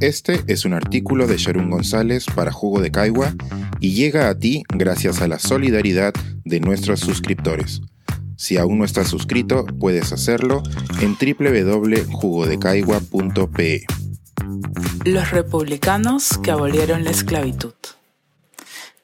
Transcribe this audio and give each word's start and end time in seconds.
Este 0.00 0.44
es 0.46 0.64
un 0.64 0.74
artículo 0.74 1.26
de 1.26 1.38
Sharon 1.38 1.70
González 1.70 2.26
para 2.32 2.52
Jugo 2.52 2.80
de 2.80 2.92
Caigua 2.92 3.34
y 3.80 3.94
llega 3.94 4.28
a 4.28 4.38
ti 4.38 4.62
gracias 4.68 5.20
a 5.20 5.26
la 5.26 5.40
solidaridad 5.40 6.14
de 6.44 6.60
nuestros 6.60 7.00
suscriptores. 7.00 7.80
Si 8.36 8.58
aún 8.58 8.78
no 8.78 8.84
estás 8.84 9.08
suscrito, 9.08 9.66
puedes 9.80 10.12
hacerlo 10.12 10.62
en 11.00 11.16
www.jugodecaigua.pe. 11.16 13.86
Los 15.04 15.32
republicanos 15.32 16.38
que 16.38 16.52
abolieron 16.52 17.02
la 17.02 17.10
esclavitud. 17.10 17.74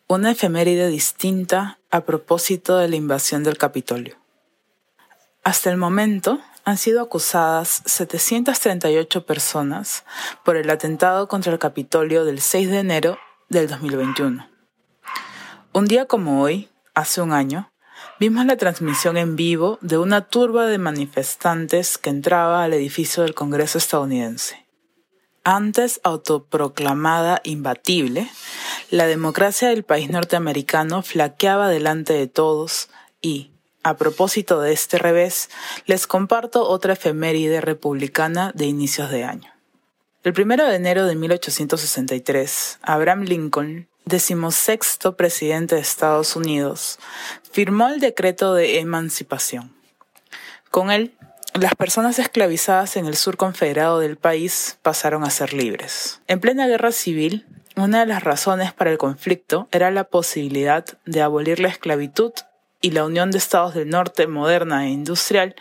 Una 0.07 0.31
efeméride 0.31 0.87
distinta 0.89 1.81
a 1.91 2.03
propósito 2.03 2.79
de 2.79 2.87
la 2.87 2.95
invasión 2.95 3.43
del 3.43 3.59
Capitolio. 3.59 4.15
Hasta 5.43 5.73
el 5.73 5.77
momento 5.77 6.39
han 6.65 6.79
sido 6.79 7.03
acusadas 7.03 7.83
738 7.85 9.27
personas 9.27 10.05
por 10.45 10.57
el 10.57 10.71
atentado 10.71 11.29
contra 11.29 11.53
el 11.53 11.59
Capitolio 11.59 12.25
del 12.25 12.41
6 12.41 12.71
de 12.71 12.79
enero 12.79 13.19
del 13.49 13.69
2021. 13.69 14.49
Un 15.73 15.85
día 15.87 16.07
como 16.07 16.43
hoy, 16.43 16.71
hace 16.95 17.21
un 17.21 17.33
año, 17.33 17.71
vimos 18.19 18.47
la 18.47 18.57
transmisión 18.57 19.17
en 19.17 19.37
vivo 19.37 19.79
de 19.83 19.99
una 19.99 20.29
turba 20.29 20.67
de 20.67 20.79
manifestantes 20.79 21.99
que 21.99 22.11
entraba 22.11 22.65
al 22.65 22.73
edificio 22.73 23.23
del 23.23 23.35
Congreso 23.35 23.79
estadounidense. 23.79 24.65
Antes 25.43 26.01
autoproclamada 26.05 27.41
imbatible, 27.45 28.31
la 28.91 29.07
democracia 29.07 29.69
del 29.69 29.85
país 29.85 30.09
norteamericano 30.09 31.03
flaqueaba 31.03 31.69
delante 31.69 32.15
de 32.15 32.29
todos 32.29 32.89
y, 33.21 33.54
a 33.85 33.97
propósito 33.97 34.61
de 34.61 34.73
este 34.73 34.99
revés, 34.99 35.51
les 35.87 36.07
comparto 36.07 36.69
otra 36.69 36.95
efeméride 36.95 37.61
republicana 37.61 38.51
de 38.55 38.65
inicios 38.65 39.11
de 39.11 39.25
año. 39.25 39.53
El 40.25 40.33
primero 40.33 40.67
de 40.67 40.77
enero 40.77 41.07
de 41.07 41.15
1863, 41.15 42.79
Abraham 42.83 43.25
Lincoln, 43.25 43.89
decimosexto 44.07 45.17
presidente 45.17 45.75
de 45.75 45.83
Estados 45.83 46.35
Unidos, 46.35 46.99
firmó 47.53 47.89
el 47.89 48.01
decreto 48.01 48.55
de 48.55 48.81
emancipación. 48.81 49.75
Con 50.71 50.91
él, 50.91 51.15
las 51.53 51.75
personas 51.75 52.19
esclavizadas 52.19 52.97
en 52.97 53.07
el 53.07 53.17
sur 53.17 53.37
confederado 53.37 54.01
del 54.01 54.17
país 54.17 54.79
pasaron 54.83 55.25
a 55.25 55.31
ser 55.31 55.53
libres. 55.53 56.21
En 56.27 56.41
plena 56.41 56.67
guerra 56.67 56.91
civil, 56.91 57.47
una 57.77 58.01
de 58.01 58.07
las 58.07 58.25
razones 58.25 58.73
para 58.73 58.91
el 58.91 58.99
conflicto 58.99 59.69
era 59.73 59.91
la 59.91 60.05
posibilidad 60.05 60.85
de 61.05 61.23
abolir 61.23 61.61
la 61.61 61.69
esclavitud 61.69 62.33
y 62.85 62.91
la 62.91 63.07
Unión 63.07 63.31
de 63.31 63.39
Estados 63.39 63.73
del 63.73 63.89
Norte 63.89 64.27
moderna 64.27 64.85
e 64.85 64.91
industrial 64.91 65.55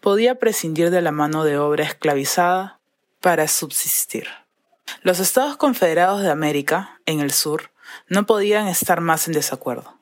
podía 0.00 0.36
prescindir 0.36 0.88
de 0.88 1.02
la 1.02 1.12
mano 1.12 1.44
de 1.44 1.58
obra 1.58 1.84
esclavizada 1.84 2.80
para 3.20 3.46
subsistir. 3.46 4.26
Los 5.02 5.20
Estados 5.20 5.58
Confederados 5.58 6.22
de 6.22 6.30
América, 6.30 6.98
en 7.04 7.20
el 7.20 7.30
sur, 7.30 7.72
no 8.08 8.24
podían 8.24 8.68
estar 8.68 9.02
más 9.02 9.26
en 9.26 9.34
desacuerdo. 9.34 9.98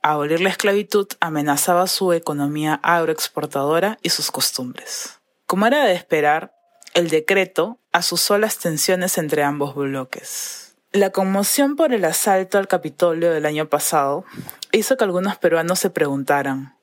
Abolir 0.00 0.40
la 0.40 0.50
esclavitud 0.50 1.08
amenazaba 1.18 1.88
su 1.88 2.12
economía 2.12 2.78
agroexportadora 2.84 3.98
y 4.00 4.10
sus 4.10 4.30
costumbres. 4.30 5.18
Como 5.46 5.66
era 5.66 5.86
de 5.86 5.94
esperar, 5.94 6.54
el 6.94 7.10
decreto 7.10 7.80
asusó 7.90 8.38
las 8.38 8.58
tensiones 8.58 9.18
entre 9.18 9.42
ambos 9.42 9.74
bloques. 9.74 10.75
La 10.96 11.10
conmoción 11.10 11.76
por 11.76 11.92
el 11.92 12.06
asalto 12.06 12.56
al 12.56 12.68
Capitolio 12.68 13.30
del 13.30 13.44
año 13.44 13.68
pasado 13.68 14.24
hizo 14.72 14.96
que 14.96 15.04
algunos 15.04 15.36
peruanos 15.36 15.78
se 15.78 15.90
preguntaran, 15.90 16.74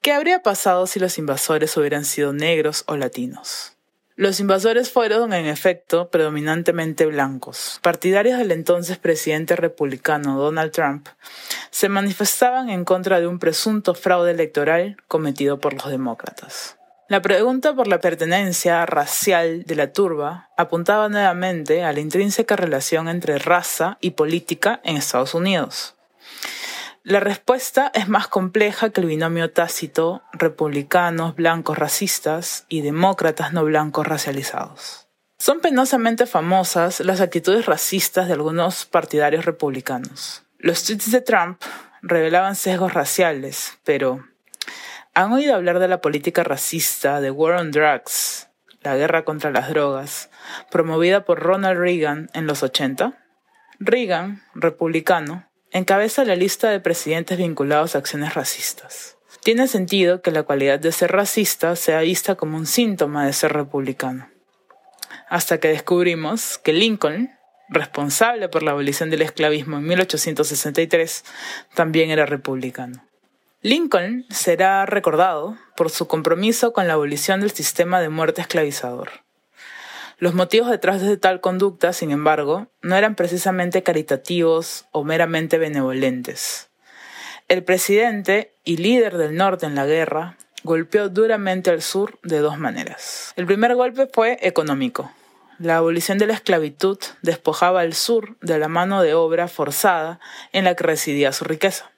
¿qué 0.00 0.12
habría 0.12 0.42
pasado 0.42 0.88
si 0.88 0.98
los 0.98 1.18
invasores 1.18 1.76
hubieran 1.76 2.04
sido 2.04 2.32
negros 2.32 2.82
o 2.88 2.96
latinos? 2.96 3.76
Los 4.16 4.40
invasores 4.40 4.90
fueron, 4.90 5.32
en 5.32 5.46
efecto, 5.46 6.10
predominantemente 6.10 7.06
blancos. 7.06 7.78
Partidarios 7.80 8.38
del 8.38 8.50
entonces 8.50 8.98
presidente 8.98 9.54
republicano 9.54 10.36
Donald 10.36 10.72
Trump 10.72 11.06
se 11.70 11.88
manifestaban 11.88 12.70
en 12.70 12.84
contra 12.84 13.20
de 13.20 13.28
un 13.28 13.38
presunto 13.38 13.94
fraude 13.94 14.32
electoral 14.32 14.96
cometido 15.06 15.60
por 15.60 15.74
los 15.74 15.88
demócratas. 15.88 16.76
La 17.06 17.20
pregunta 17.20 17.74
por 17.74 17.86
la 17.86 18.00
pertenencia 18.00 18.86
racial 18.86 19.64
de 19.64 19.76
la 19.76 19.92
turba 19.92 20.48
apuntaba 20.56 21.10
nuevamente 21.10 21.84
a 21.84 21.92
la 21.92 22.00
intrínseca 22.00 22.56
relación 22.56 23.08
entre 23.08 23.38
raza 23.38 23.98
y 24.00 24.12
política 24.12 24.80
en 24.84 24.96
Estados 24.96 25.34
Unidos. 25.34 25.96
La 27.02 27.20
respuesta 27.20 27.90
es 27.92 28.08
más 28.08 28.28
compleja 28.28 28.88
que 28.88 29.02
el 29.02 29.06
binomio 29.06 29.50
tácito 29.50 30.22
republicanos 30.32 31.36
blancos 31.36 31.76
racistas 31.76 32.64
y 32.68 32.80
demócratas 32.80 33.52
no 33.52 33.64
blancos 33.64 34.06
racializados. 34.06 35.06
Son 35.36 35.60
penosamente 35.60 36.24
famosas 36.24 37.00
las 37.00 37.20
actitudes 37.20 37.66
racistas 37.66 38.28
de 38.28 38.32
algunos 38.32 38.86
partidarios 38.86 39.44
republicanos. 39.44 40.44
Los 40.56 40.84
tweets 40.84 41.10
de 41.10 41.20
Trump 41.20 41.60
revelaban 42.00 42.56
sesgos 42.56 42.94
raciales, 42.94 43.78
pero 43.84 44.24
¿Han 45.16 45.32
oído 45.32 45.54
hablar 45.54 45.78
de 45.78 45.86
la 45.86 46.00
política 46.00 46.42
racista 46.42 47.20
de 47.20 47.30
War 47.30 47.60
on 47.60 47.70
Drugs, 47.70 48.48
la 48.82 48.96
guerra 48.96 49.24
contra 49.24 49.52
las 49.52 49.68
drogas, 49.68 50.28
promovida 50.72 51.24
por 51.24 51.38
Ronald 51.38 51.78
Reagan 51.78 52.30
en 52.34 52.48
los 52.48 52.64
80? 52.64 53.16
Reagan, 53.78 54.42
republicano, 54.56 55.48
encabeza 55.70 56.24
la 56.24 56.34
lista 56.34 56.68
de 56.70 56.80
presidentes 56.80 57.38
vinculados 57.38 57.94
a 57.94 57.98
acciones 57.98 58.34
racistas. 58.34 59.16
Tiene 59.44 59.68
sentido 59.68 60.20
que 60.20 60.32
la 60.32 60.42
cualidad 60.42 60.80
de 60.80 60.90
ser 60.90 61.12
racista 61.12 61.76
sea 61.76 62.00
vista 62.00 62.34
como 62.34 62.56
un 62.56 62.66
síntoma 62.66 63.24
de 63.24 63.34
ser 63.34 63.52
republicano. 63.52 64.28
Hasta 65.28 65.60
que 65.60 65.68
descubrimos 65.68 66.58
que 66.58 66.72
Lincoln, 66.72 67.30
responsable 67.68 68.48
por 68.48 68.64
la 68.64 68.72
abolición 68.72 69.10
del 69.10 69.22
esclavismo 69.22 69.76
en 69.76 69.84
1863, 69.84 71.24
también 71.72 72.10
era 72.10 72.26
republicano. 72.26 73.06
Lincoln 73.64 74.26
será 74.28 74.84
recordado 74.84 75.56
por 75.74 75.88
su 75.88 76.06
compromiso 76.06 76.74
con 76.74 76.86
la 76.86 76.92
abolición 76.92 77.40
del 77.40 77.50
sistema 77.52 77.98
de 77.98 78.10
muerte 78.10 78.42
esclavizador. 78.42 79.08
Los 80.18 80.34
motivos 80.34 80.68
detrás 80.68 81.00
de 81.00 81.16
tal 81.16 81.40
conducta, 81.40 81.94
sin 81.94 82.10
embargo, 82.10 82.66
no 82.82 82.94
eran 82.94 83.14
precisamente 83.14 83.82
caritativos 83.82 84.84
o 84.92 85.02
meramente 85.02 85.56
benevolentes. 85.56 86.68
El 87.48 87.64
presidente 87.64 88.52
y 88.64 88.76
líder 88.76 89.16
del 89.16 89.34
norte 89.34 89.64
en 89.64 89.76
la 89.76 89.86
guerra 89.86 90.36
golpeó 90.62 91.08
duramente 91.08 91.70
al 91.70 91.80
sur 91.80 92.18
de 92.22 92.40
dos 92.40 92.58
maneras. 92.58 93.32
El 93.36 93.46
primer 93.46 93.76
golpe 93.76 94.10
fue 94.12 94.36
económico. 94.42 95.10
La 95.58 95.78
abolición 95.78 96.18
de 96.18 96.26
la 96.26 96.34
esclavitud 96.34 96.98
despojaba 97.22 97.80
al 97.80 97.94
sur 97.94 98.36
de 98.42 98.58
la 98.58 98.68
mano 98.68 99.00
de 99.00 99.14
obra 99.14 99.48
forzada 99.48 100.20
en 100.52 100.64
la 100.64 100.74
que 100.74 100.84
residía 100.84 101.32
su 101.32 101.46
riqueza. 101.46 101.93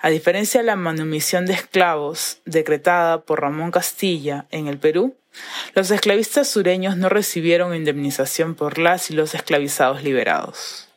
A 0.00 0.10
diferencia 0.10 0.60
de 0.60 0.66
la 0.66 0.76
manumisión 0.76 1.46
de 1.46 1.54
esclavos 1.54 2.38
decretada 2.44 3.22
por 3.22 3.40
Ramón 3.40 3.70
Castilla 3.70 4.46
en 4.50 4.68
el 4.68 4.78
Perú, 4.78 5.16
los 5.74 5.90
esclavistas 5.90 6.48
sureños 6.48 6.96
no 6.96 7.08
recibieron 7.08 7.74
indemnización 7.74 8.54
por 8.54 8.78
las 8.78 9.10
y 9.10 9.14
los 9.14 9.34
esclavizados 9.34 10.02
liberados. 10.02 10.88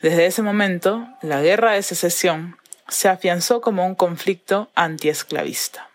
Desde 0.00 0.26
ese 0.26 0.42
momento, 0.42 1.06
la 1.22 1.42
guerra 1.42 1.72
de 1.72 1.82
secesión 1.82 2.56
se 2.88 3.08
afianzó 3.08 3.60
como 3.60 3.86
un 3.86 3.94
conflicto 3.94 4.70
antiesclavista. 4.74 5.88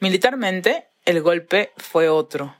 Militarmente, 0.00 0.86
el 1.04 1.20
golpe 1.22 1.72
fue 1.76 2.08
otro. 2.08 2.54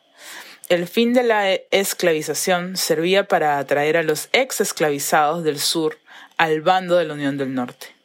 El 0.69 0.86
fin 0.86 1.15
de 1.15 1.22
la 1.22 1.50
esclavización 1.70 2.76
servía 2.76 3.26
para 3.28 3.59
atraer 3.59 3.97
a 3.97 4.03
los 4.03 4.28
ex 4.32 4.60
esclavizados 4.60 5.44
del 5.44 5.60
sur 5.60 5.98
al 6.36 6.60
bando 6.60 6.97
de 6.97 7.06
la 7.06 7.15
Unión 7.15 7.38
del 7.38 7.54
Norte. 7.54 7.97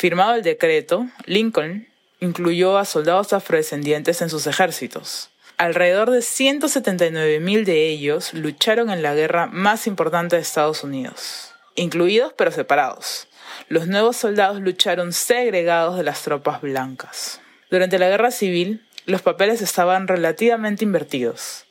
Firmado 0.00 0.34
el 0.34 0.42
decreto, 0.42 1.06
Lincoln 1.26 1.86
incluyó 2.20 2.78
a 2.78 2.86
soldados 2.86 3.34
afrodescendientes 3.34 4.22
en 4.22 4.30
sus 4.30 4.46
ejércitos. 4.46 5.28
Alrededor 5.58 6.10
de 6.10 6.20
179.000 6.20 7.64
de 7.66 7.88
ellos 7.88 8.32
lucharon 8.32 8.88
en 8.88 9.02
la 9.02 9.14
guerra 9.14 9.44
más 9.44 9.86
importante 9.86 10.36
de 10.36 10.42
Estados 10.42 10.84
Unidos, 10.84 11.52
incluidos 11.74 12.32
pero 12.32 12.50
separados. 12.50 13.28
Los 13.68 13.88
nuevos 13.88 14.16
soldados 14.16 14.62
lucharon 14.62 15.12
segregados 15.12 15.98
de 15.98 16.02
las 16.02 16.22
tropas 16.22 16.62
blancas. 16.62 17.42
Durante 17.70 17.98
la 17.98 18.08
guerra 18.08 18.30
civil, 18.30 18.82
los 19.04 19.20
papeles 19.20 19.60
estaban 19.60 20.08
relativamente 20.08 20.82
invertidos. 20.82 21.66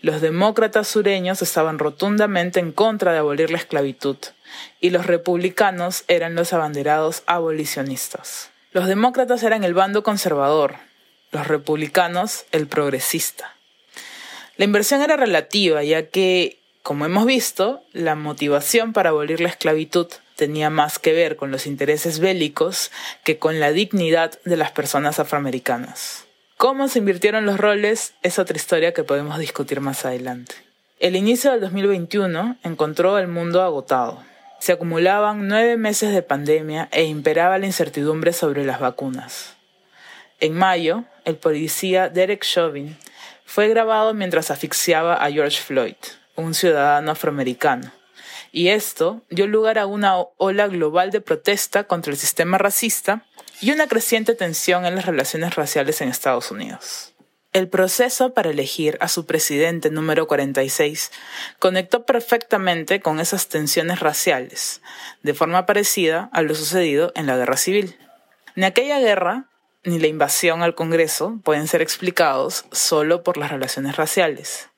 Los 0.00 0.20
demócratas 0.20 0.88
sureños 0.88 1.42
estaban 1.42 1.78
rotundamente 1.78 2.60
en 2.60 2.72
contra 2.72 3.12
de 3.12 3.18
abolir 3.18 3.50
la 3.50 3.58
esclavitud, 3.58 4.16
y 4.80 4.90
los 4.90 5.06
republicanos 5.06 6.04
eran 6.08 6.34
los 6.34 6.52
abanderados 6.52 7.22
abolicionistas. 7.26 8.50
Los 8.72 8.86
demócratas 8.86 9.42
eran 9.42 9.64
el 9.64 9.74
bando 9.74 10.02
conservador, 10.02 10.76
los 11.30 11.46
republicanos 11.46 12.44
el 12.52 12.66
progresista. 12.66 13.54
La 14.56 14.64
inversión 14.64 15.02
era 15.02 15.16
relativa, 15.16 15.82
ya 15.82 16.06
que, 16.08 16.60
como 16.82 17.06
hemos 17.06 17.26
visto, 17.26 17.82
la 17.92 18.14
motivación 18.14 18.92
para 18.92 19.10
abolir 19.10 19.40
la 19.40 19.48
esclavitud 19.48 20.06
tenía 20.36 20.70
más 20.70 20.98
que 20.98 21.12
ver 21.12 21.36
con 21.36 21.50
los 21.50 21.66
intereses 21.66 22.18
bélicos 22.18 22.90
que 23.22 23.38
con 23.38 23.60
la 23.60 23.72
dignidad 23.72 24.38
de 24.44 24.56
las 24.56 24.72
personas 24.72 25.18
afroamericanas. 25.18 26.23
Cómo 26.64 26.88
se 26.88 26.98
invirtieron 26.98 27.44
los 27.44 27.60
roles 27.60 28.14
es 28.22 28.38
otra 28.38 28.56
historia 28.56 28.94
que 28.94 29.04
podemos 29.04 29.38
discutir 29.38 29.82
más 29.82 30.06
adelante. 30.06 30.54
El 30.98 31.14
inicio 31.14 31.50
del 31.50 31.60
2021 31.60 32.56
encontró 32.62 33.18
el 33.18 33.28
mundo 33.28 33.60
agotado. 33.60 34.24
Se 34.60 34.72
acumulaban 34.72 35.46
nueve 35.46 35.76
meses 35.76 36.14
de 36.14 36.22
pandemia 36.22 36.88
e 36.90 37.04
imperaba 37.04 37.58
la 37.58 37.66
incertidumbre 37.66 38.32
sobre 38.32 38.64
las 38.64 38.80
vacunas. 38.80 39.56
En 40.40 40.54
mayo, 40.54 41.04
el 41.26 41.36
policía 41.36 42.08
Derek 42.08 42.42
Chauvin 42.42 42.96
fue 43.44 43.68
grabado 43.68 44.14
mientras 44.14 44.50
asfixiaba 44.50 45.22
a 45.22 45.30
George 45.30 45.60
Floyd, 45.60 45.96
un 46.34 46.54
ciudadano 46.54 47.10
afroamericano. 47.10 47.92
Y 48.52 48.68
esto 48.68 49.20
dio 49.28 49.46
lugar 49.46 49.78
a 49.78 49.84
una 49.84 50.16
ola 50.38 50.66
global 50.68 51.10
de 51.10 51.20
protesta 51.20 51.84
contra 51.84 52.10
el 52.10 52.16
sistema 52.16 52.56
racista 52.56 53.26
y 53.60 53.70
una 53.72 53.86
creciente 53.86 54.34
tensión 54.34 54.86
en 54.86 54.94
las 54.94 55.06
relaciones 55.06 55.54
raciales 55.54 56.00
en 56.00 56.08
Estados 56.08 56.50
Unidos. 56.50 57.14
El 57.52 57.68
proceso 57.68 58.34
para 58.34 58.50
elegir 58.50 58.98
a 59.00 59.06
su 59.06 59.26
presidente 59.26 59.88
número 59.88 60.26
46 60.26 61.12
conectó 61.60 62.04
perfectamente 62.04 63.00
con 63.00 63.20
esas 63.20 63.48
tensiones 63.48 64.00
raciales, 64.00 64.82
de 65.22 65.34
forma 65.34 65.64
parecida 65.64 66.30
a 66.32 66.42
lo 66.42 66.56
sucedido 66.56 67.12
en 67.14 67.26
la 67.26 67.36
guerra 67.36 67.56
civil. 67.56 67.96
Ni 68.56 68.64
aquella 68.64 68.98
guerra 68.98 69.50
ni 69.84 70.00
la 70.00 70.08
invasión 70.08 70.62
al 70.62 70.74
Congreso 70.74 71.38
pueden 71.44 71.68
ser 71.68 71.80
explicados 71.80 72.64
solo 72.72 73.22
por 73.22 73.36
las 73.36 73.52
relaciones 73.52 73.96
raciales. 73.96 74.70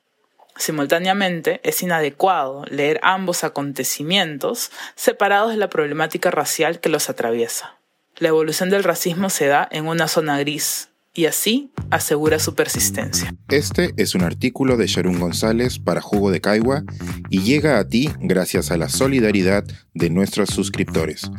Simultáneamente, 0.56 1.60
es 1.64 1.82
inadecuado 1.82 2.64
leer 2.66 2.98
ambos 3.02 3.44
acontecimientos 3.44 4.70
separados 4.94 5.50
de 5.50 5.58
la 5.58 5.68
problemática 5.68 6.30
racial 6.30 6.80
que 6.80 6.88
los 6.88 7.08
atraviesa. 7.08 7.76
La 8.18 8.28
evolución 8.28 8.70
del 8.70 8.82
racismo 8.82 9.28
se 9.28 9.46
da 9.46 9.68
en 9.70 9.86
una 9.86 10.08
zona 10.08 10.38
gris, 10.38 10.88
y 11.12 11.26
así 11.26 11.70
asegura 11.90 12.38
su 12.38 12.54
persistencia. 12.54 13.36
Este 13.48 13.92
es 13.96 14.14
un 14.14 14.22
artículo 14.22 14.78
de 14.78 14.86
Sharon 14.86 15.18
González 15.18 15.78
para 15.78 16.00
Jugo 16.00 16.30
de 16.30 16.40
Caigua 16.40 16.82
y 17.28 17.40
llega 17.40 17.78
a 17.78 17.86
ti 17.88 18.08
gracias 18.20 18.70
a 18.70 18.78
la 18.78 18.88
solidaridad 18.88 19.64
de 19.94 20.10
nuestros 20.10 20.50
suscriptores. 20.50 21.30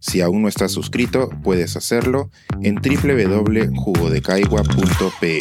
Si 0.00 0.20
aún 0.20 0.42
no 0.42 0.48
estás 0.48 0.72
suscrito, 0.72 1.30
puedes 1.42 1.76
hacerlo 1.76 2.30
en 2.62 2.74
www.jugodecaigua.pe. 2.76 5.38